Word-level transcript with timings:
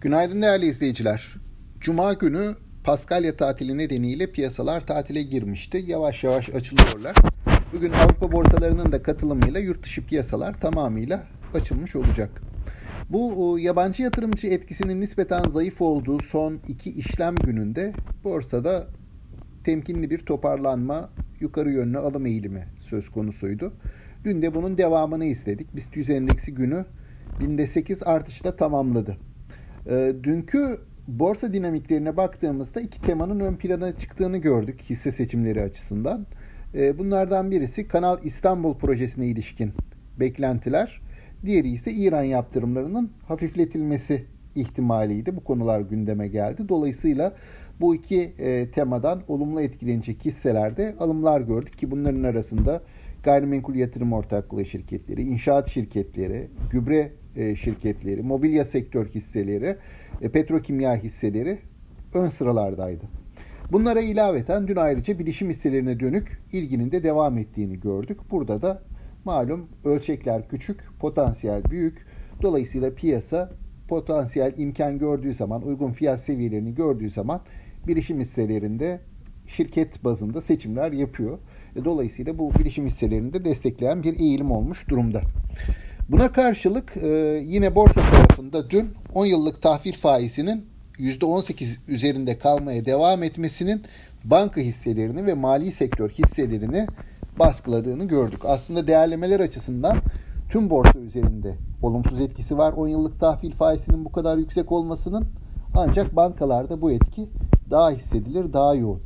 Günaydın 0.00 0.42
değerli 0.42 0.66
izleyiciler. 0.66 1.34
Cuma 1.80 2.12
günü 2.12 2.54
Paskalya 2.84 3.36
tatili 3.36 3.78
nedeniyle 3.78 4.32
piyasalar 4.32 4.86
tatile 4.86 5.22
girmişti. 5.22 5.84
Yavaş 5.86 6.24
yavaş 6.24 6.50
açılıyorlar. 6.50 7.16
Bugün 7.72 7.92
Avrupa 7.92 8.32
borsalarının 8.32 8.92
da 8.92 9.02
katılımıyla 9.02 9.60
yurt 9.60 9.82
dışı 9.82 10.06
piyasalar 10.06 10.60
tamamıyla 10.60 11.26
açılmış 11.54 11.96
olacak. 11.96 12.30
Bu 13.10 13.56
yabancı 13.60 14.02
yatırımcı 14.02 14.46
etkisinin 14.46 15.00
nispeten 15.00 15.42
zayıf 15.42 15.80
olduğu 15.80 16.22
son 16.22 16.60
iki 16.68 16.90
işlem 16.90 17.34
gününde 17.34 17.92
borsada 18.24 18.86
temkinli 19.64 20.10
bir 20.10 20.18
toparlanma, 20.18 21.10
yukarı 21.40 21.70
yönlü 21.70 21.98
alım 21.98 22.26
eğilimi 22.26 22.66
söz 22.90 23.10
konusuydu. 23.10 23.72
Dün 24.24 24.42
de 24.42 24.54
bunun 24.54 24.78
devamını 24.78 25.24
istedik. 25.24 25.76
BIST 25.76 25.96
100 25.96 26.10
endeksi 26.10 26.54
günü 26.54 26.84
binde 27.40 27.66
8 27.66 28.02
artışla 28.02 28.56
tamamladı. 28.56 29.16
E, 29.90 30.12
dünkü 30.22 30.78
borsa 31.08 31.52
dinamiklerine 31.52 32.16
baktığımızda 32.16 32.80
iki 32.80 33.02
temanın 33.02 33.40
ön 33.40 33.56
plana 33.56 33.96
çıktığını 33.96 34.38
gördük 34.38 34.80
hisse 34.90 35.12
seçimleri 35.12 35.62
açısından. 35.62 36.26
E, 36.74 36.98
bunlardan 36.98 37.50
birisi 37.50 37.88
Kanal 37.88 38.18
İstanbul 38.24 38.74
projesine 38.74 39.26
ilişkin 39.26 39.72
beklentiler. 40.20 41.00
Diğeri 41.46 41.70
ise 41.70 41.92
İran 41.92 42.22
yaptırımlarının 42.22 43.10
hafifletilmesi 43.28 44.24
ihtimaliydi. 44.54 45.36
Bu 45.36 45.44
konular 45.44 45.80
gündeme 45.80 46.28
geldi. 46.28 46.68
Dolayısıyla 46.68 47.34
bu 47.80 47.94
iki 47.94 48.32
e, 48.38 48.70
temadan 48.70 49.22
olumlu 49.28 49.60
etkilenecek 49.60 50.24
hisselerde 50.24 50.94
alımlar 51.00 51.40
gördük 51.40 51.78
ki 51.78 51.90
bunların 51.90 52.22
arasında 52.22 52.82
gayrimenkul 53.26 53.74
yatırım 53.74 54.12
ortaklığı 54.12 54.66
şirketleri, 54.66 55.22
inşaat 55.22 55.68
şirketleri, 55.70 56.48
gübre 56.70 57.12
e, 57.36 57.56
şirketleri, 57.56 58.22
mobilya 58.22 58.64
sektör 58.64 59.06
hisseleri, 59.06 59.76
e, 60.22 60.28
petrokimya 60.28 60.96
hisseleri 60.96 61.58
ön 62.14 62.28
sıralardaydı. 62.28 63.04
Bunlara 63.72 64.00
ilaveten 64.00 64.68
dün 64.68 64.76
ayrıca 64.76 65.18
bilişim 65.18 65.48
hisselerine 65.48 66.00
dönük 66.00 66.38
ilginin 66.52 66.90
de 66.90 67.02
devam 67.02 67.38
ettiğini 67.38 67.80
gördük. 67.80 68.18
Burada 68.30 68.62
da 68.62 68.82
malum 69.24 69.66
ölçekler 69.84 70.48
küçük, 70.48 70.80
potansiyel 71.00 71.64
büyük. 71.70 72.06
Dolayısıyla 72.42 72.94
piyasa 72.94 73.50
potansiyel 73.88 74.52
imkan 74.56 74.98
gördüğü 74.98 75.34
zaman, 75.34 75.62
uygun 75.62 75.92
fiyat 75.92 76.20
seviyelerini 76.20 76.74
gördüğü 76.74 77.10
zaman 77.10 77.40
bilişim 77.86 78.20
hisselerinde 78.20 79.00
şirket 79.46 80.04
bazında 80.04 80.42
seçimler 80.42 80.92
yapıyor. 80.92 81.38
E, 81.76 81.84
dolayısıyla 81.84 82.38
bu 82.38 82.54
bilişim 82.54 82.86
hisselerini 82.86 83.32
de 83.32 83.44
destekleyen 83.44 84.02
bir 84.02 84.18
eğilim 84.18 84.50
olmuş 84.50 84.88
durumda. 84.88 85.20
Buna 86.08 86.32
karşılık 86.32 86.96
e, 86.96 87.08
yine 87.46 87.74
borsa 87.74 88.00
tarafında 88.00 88.70
dün 88.70 88.90
10 89.14 89.26
yıllık 89.26 89.62
tahvil 89.62 89.92
faizinin 89.92 90.66
%18 90.98 91.78
üzerinde 91.88 92.38
kalmaya 92.38 92.86
devam 92.86 93.22
etmesinin 93.22 93.82
banka 94.24 94.60
hisselerini 94.60 95.26
ve 95.26 95.34
mali 95.34 95.72
sektör 95.72 96.10
hisselerini 96.10 96.86
baskıladığını 97.38 98.04
gördük. 98.04 98.40
Aslında 98.44 98.86
değerlemeler 98.86 99.40
açısından 99.40 99.96
tüm 100.50 100.70
borsa 100.70 100.98
üzerinde 100.98 101.54
olumsuz 101.82 102.20
etkisi 102.20 102.58
var. 102.58 102.72
10 102.72 102.88
yıllık 102.88 103.20
tahvil 103.20 103.52
faizinin 103.52 104.04
bu 104.04 104.12
kadar 104.12 104.36
yüksek 104.36 104.72
olmasının 104.72 105.24
ancak 105.74 106.16
bankalarda 106.16 106.80
bu 106.80 106.90
etki 106.90 107.28
daha 107.70 107.90
hissedilir, 107.90 108.52
daha 108.52 108.74
yoğun. 108.74 109.00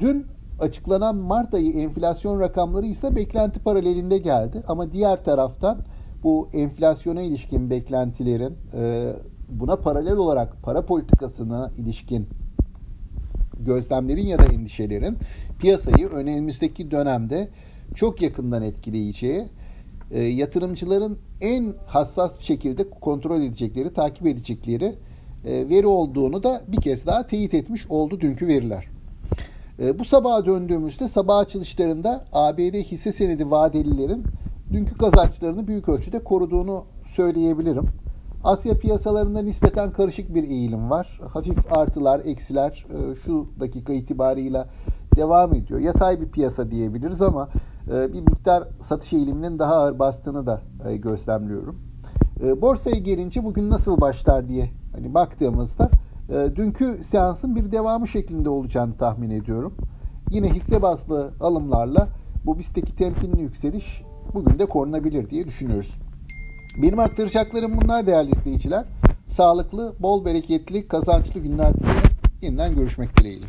Dün 0.00 0.26
açıklanan 0.58 1.16
Mart 1.16 1.54
ayı 1.54 1.72
enflasyon 1.72 2.40
rakamları 2.40 2.86
ise 2.86 3.16
beklenti 3.16 3.60
paralelinde 3.60 4.18
geldi. 4.18 4.62
Ama 4.68 4.92
diğer 4.92 5.24
taraftan 5.24 5.78
bu 6.22 6.48
enflasyona 6.52 7.22
ilişkin 7.22 7.70
beklentilerin 7.70 8.56
e, 8.74 9.12
buna 9.48 9.76
paralel 9.76 10.16
olarak 10.16 10.62
para 10.62 10.86
politikasına 10.86 11.70
ilişkin 11.78 12.26
gözlemlerin 13.60 14.26
ya 14.26 14.38
da 14.38 14.44
endişelerin 14.44 15.18
piyasayı 15.58 16.08
önümüzdeki 16.08 16.90
dönemde 16.90 17.48
çok 17.94 18.22
yakından 18.22 18.62
etkileyeceği, 18.62 19.44
e, 20.10 20.22
yatırımcıların 20.22 21.18
en 21.40 21.74
hassas 21.86 22.38
bir 22.38 22.44
şekilde 22.44 22.90
kontrol 22.90 23.40
edecekleri, 23.40 23.94
takip 23.94 24.26
edecekleri 24.26 24.94
e, 25.44 25.68
veri 25.68 25.86
olduğunu 25.86 26.42
da 26.42 26.62
bir 26.68 26.80
kez 26.80 27.06
daha 27.06 27.26
teyit 27.26 27.54
etmiş 27.54 27.86
oldu 27.88 28.20
dünkü 28.20 28.46
veriler. 28.46 28.97
E, 29.80 29.98
bu 29.98 30.04
sabaha 30.04 30.46
döndüğümüzde 30.46 31.08
sabah 31.08 31.38
açılışlarında 31.38 32.24
ABD 32.32 32.74
hisse 32.74 33.12
senedi 33.12 33.50
vadelilerin 33.50 34.24
dünkü 34.72 34.94
kazançlarını 34.94 35.66
büyük 35.66 35.88
ölçüde 35.88 36.18
koruduğunu 36.18 36.84
söyleyebilirim. 37.14 37.84
Asya 38.44 38.78
piyasalarında 38.78 39.42
nispeten 39.42 39.90
karışık 39.90 40.34
bir 40.34 40.44
eğilim 40.44 40.90
var. 40.90 41.20
Hafif 41.32 41.72
artılar, 41.72 42.20
eksiler 42.24 42.86
e, 42.90 43.14
şu 43.24 43.46
dakika 43.60 43.92
itibarıyla 43.92 44.68
devam 45.16 45.54
ediyor. 45.54 45.80
Yatay 45.80 46.20
bir 46.20 46.28
piyasa 46.28 46.70
diyebiliriz 46.70 47.22
ama 47.22 47.48
e, 47.90 48.12
bir 48.12 48.20
miktar 48.20 48.64
satış 48.82 49.12
eğiliminin 49.12 49.58
daha 49.58 49.74
ağır 49.74 49.98
bastığını 49.98 50.46
da 50.46 50.60
gözlemliyorum. 50.96 51.88
Borsaya 52.62 52.96
gelince 52.96 53.44
bugün 53.44 53.70
nasıl 53.70 54.00
başlar 54.00 54.48
diye 54.48 54.70
hani 54.92 55.14
baktığımızda 55.14 55.90
dünkü 56.28 56.98
seansın 57.04 57.56
bir 57.56 57.72
devamı 57.72 58.08
şeklinde 58.08 58.48
olacağını 58.48 58.96
tahmin 58.96 59.30
ediyorum. 59.30 59.74
Yine 60.30 60.54
hisse 60.54 60.82
bazlı 60.82 61.30
alımlarla 61.40 62.08
bu 62.46 62.58
BIST'teki 62.58 62.96
temkinli 62.96 63.42
yükseliş 63.42 64.02
bugün 64.34 64.58
de 64.58 64.66
korunabilir 64.66 65.30
diye 65.30 65.46
düşünüyoruz. 65.46 65.94
Benim 66.82 66.98
aktaracaklarım 66.98 67.80
bunlar 67.80 68.06
değerli 68.06 68.30
izleyiciler. 68.30 68.84
Sağlıklı, 69.28 69.94
bol 70.00 70.24
bereketli, 70.24 70.88
kazançlı 70.88 71.40
günler 71.40 71.74
dilerim. 71.74 72.10
Yeniden 72.42 72.74
görüşmek 72.74 73.16
dileğiyle. 73.16 73.46